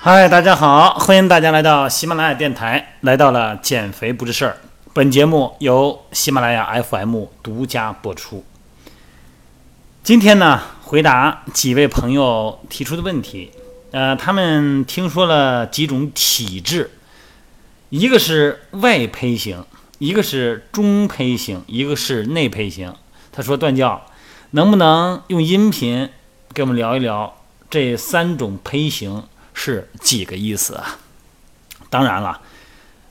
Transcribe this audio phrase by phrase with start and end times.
[0.00, 4.56] 嗨，大家好，欢迎大家来到喜马拉雅电台，来到了减肥不是事儿。
[4.92, 8.44] 本节目由喜马拉雅 FM 独家播出。
[10.04, 13.50] 今天呢，回答几位朋友提出的问题。
[13.90, 16.92] 呃，他们听说了几种体质，
[17.88, 19.64] 一个是外胚型，
[19.98, 22.94] 一个是中胚型，一个是内胚型。
[23.32, 24.06] 他说：“段教，
[24.52, 26.08] 能不能用音频
[26.54, 27.34] 给我们聊一聊
[27.68, 29.24] 这三种胚型
[29.58, 30.98] 是几个意思啊？”
[31.90, 32.40] 当然了，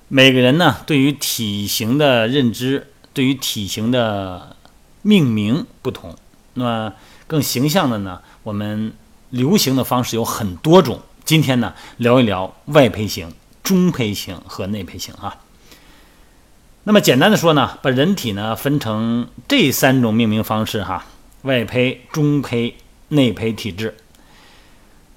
[0.07, 4.55] 每个人呢对于体型的认知，对于体型的
[5.01, 6.15] 命名不同。
[6.53, 6.93] 那
[7.27, 8.93] 更形象的呢，我们
[9.31, 11.01] 流行的方式有很多种。
[11.25, 15.37] 今天呢，聊一聊外胚型、中胚型和内胚型啊。
[16.85, 21.05] 那么简单的说呢，把人体呢分成这三种命名方式哈：
[21.41, 22.77] 外胚、中胚、
[23.09, 23.97] 内胚体质。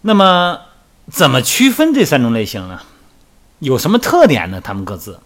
[0.00, 0.59] 那么
[1.11, 2.80] 怎么区分这三种类型呢？
[3.58, 4.61] 有什么特点呢？
[4.61, 5.20] 它们各自。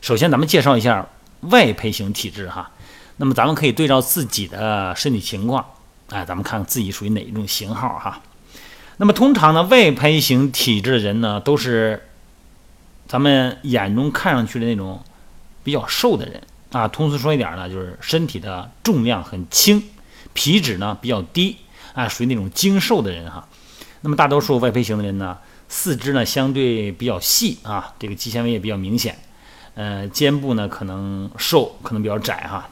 [0.00, 1.06] 首先，咱们介绍一下
[1.42, 2.70] 外胚型体质哈。
[3.18, 5.64] 那么咱们可以对照自己的身体情况，
[6.08, 8.20] 哎，咱们看看自己属于哪一种型号哈。
[8.96, 12.08] 那么通常呢，外胚型体质的人呢，都是
[13.06, 15.02] 咱们眼中看上去的那种。
[15.62, 19.90] 比较瘦的人啊，通俗说一点呢，就是身体的重量很轻，
[20.32, 21.58] 皮脂呢比较低
[21.92, 23.46] 啊，属于那种精瘦的人哈。
[24.02, 29.18] 那么大多数外胚型的人呢，四肢呢相对比较细啊，这个肌纤维也比较明显，
[29.74, 32.68] 呃，肩部呢可能瘦，可能比较窄哈。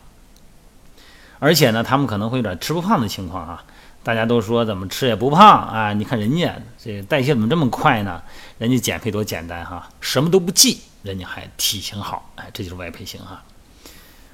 [1.39, 3.65] 而且呢，他们可能会有点吃不胖的情况啊。
[4.03, 5.93] 大家都说怎么吃也不胖啊？
[5.93, 8.23] 你看人家这代谢怎么这么快呢？
[8.57, 10.81] 人家减肥多简单哈，什么都不忌。
[11.03, 13.43] 人家还体型好，哎，这就是外胚型哈。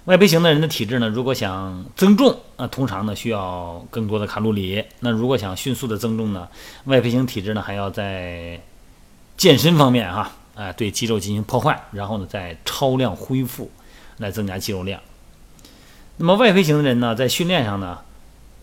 [0.05, 4.84] 外胚型的人的体质呢，如果想增重，那通常呢需要更多的卡路里。
[5.00, 6.47] 那如果想迅速的增重呢，
[6.84, 8.60] 外胚型体质呢还要在
[9.38, 13.70] 健身方面哈，哎，对肌肉进行破坏，然后呢再超量恢复
[14.19, 15.00] 来增加肌肉量。
[16.19, 18.00] 那么外胚型的人呢，在训练上呢，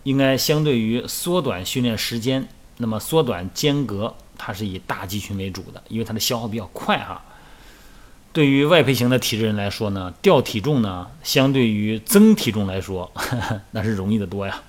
[0.04, 7.20] 应该相对于缩短训练时间，那么缩短间隔，它是以大肌群为主的，因为它的消耗比较快哈。
[8.32, 13.12] 对于外胚型的体质人来说呢，掉体重呢，相对于增体重来说，
[13.72, 14.62] 那是容易的多呀。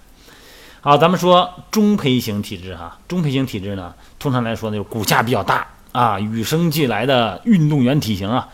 [0.82, 8.50] 好，咱们说中胚型体质哈，中胚型体质呢，通常来说呢，就是骨架比较大啊，与生俱来的运动员体型啊。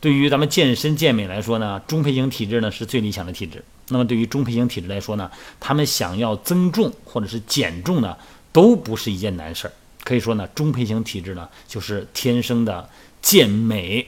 [0.00, 3.64] 对于咱们健身健美来说呢，中胚型体质呢是最理想的体质。
[3.90, 8.16] 那么对于中胚型体质来说呢，他们想要增重或者是减重呢，
[8.50, 9.72] 都不是一件难事儿。
[10.02, 12.88] 可以说呢，中胚型体质呢，就是天生的
[13.22, 14.04] 健美。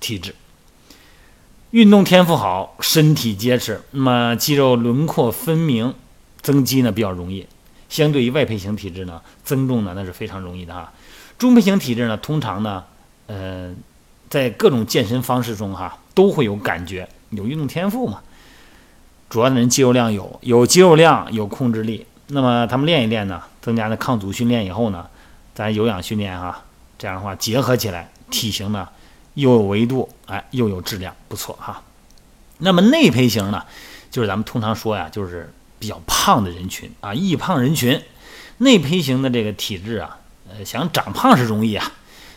[0.00, 0.34] 体质，
[1.70, 5.94] 运动天赋好，身体结实，那么肌肉轮廓分明，
[6.40, 7.46] 增肌呢比较容易。
[7.88, 10.92] 相对于外胚型体质呢，增重呢那是非常容易的哈。
[11.38, 12.84] 中胚型体质呢，通常呢，
[13.26, 13.74] 呃，
[14.28, 18.20] 在各种健身方式中哈都会有感觉，有运动天赋嘛。
[19.28, 25.06] 主要的人肌肉量有，有肌肉量，有控制力，那么他们练一练呢，增加了抗阻训练以后呢，
[25.54, 26.64] 咱有氧训练哈，
[26.98, 28.88] 这样的话结合起来，体型呢。
[29.36, 31.82] 又有维度，哎，又有质量，不错哈。
[32.58, 33.64] 那么内胚型呢，
[34.10, 38.02] 就是咱们通常说呀，就是比较胖的人群啊，易胖人群。
[38.58, 41.92] 内胚型的这个体质啊，呃，想长胖是容易啊。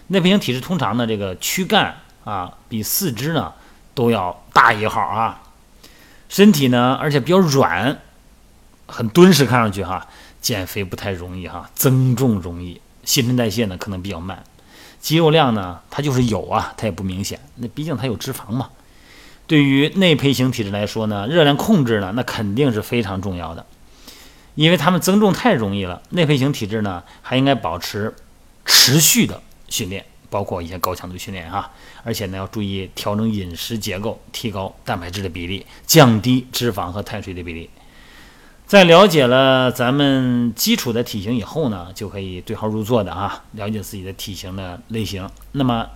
[0.07, 3.53] 内胚型体质通常呢，这个躯干啊，比四肢呢
[3.95, 5.41] 都要大一号啊。
[6.27, 8.01] 身体呢，而且比较软，
[8.87, 10.05] 很敦实，看上去哈，
[10.41, 14.43] 减肥不太容易哈，增重容易，新陈代谢呢可能比较慢。
[14.99, 17.39] 肌肉量呢，它就是有啊，它也不明显。
[17.55, 18.69] 那毕竟它有脂肪嘛。
[19.47, 23.65] 对于内胚型体质来说呢，热量控制呢，那肯定是非常重要的，
[24.53, 26.01] 因为他们增重太容易了。
[26.09, 28.13] 内胚型体质呢，还应该保持
[28.65, 31.71] 持续的训练，包括一些高强度训练哈。
[32.03, 37.69] 而且呢，要注意调整饮食结构，提高蛋白质的比例，降低脂肪和碳水的比例。
[38.69, 45.27] 在了解了咱们基础的体型以后呢，就可以对号入座的啊，了解自己的体型的类型。
[45.53, 45.89] 那么，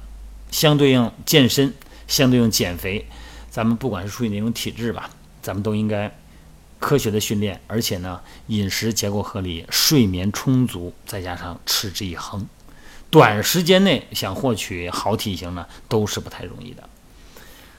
[0.49, 1.71] 相对应健身，
[2.07, 3.05] 相对应减肥，
[3.51, 5.07] 咱们不管是属于哪种体质吧，
[5.39, 6.11] 咱们都应该
[6.79, 12.43] 科学的训练，而且呢，饮食结构合理，睡眠充足，再加上持之以恒，
[13.11, 16.89] 短时间内想获取好体型呢，都是不太容易的。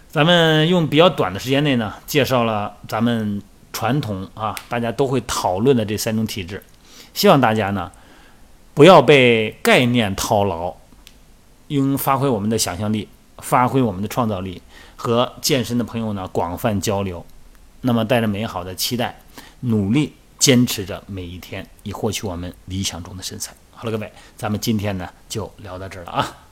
[0.09, 3.43] 咱们用比较短的时间内呢，介绍了咱们。
[3.75, 6.63] 传统啊，大家都会讨论的这三种体质，
[7.13, 7.93] 希望大家呢
[8.73, 10.75] 不要被概念套牢，
[11.69, 14.63] 应发挥我们的想象力，发挥我们的创造力，
[14.97, 17.27] 和健身的朋友呢广泛交流。
[17.83, 19.21] 那么带着美好的期待，
[19.61, 23.53] 努力坚持着每一天，以获取我们理想中的身材。
[23.73, 23.85] 好。
[23.85, 26.44] 了，各位，咱们今天呢就聊到这儿了啊。